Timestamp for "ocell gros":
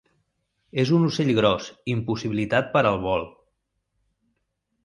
1.09-1.69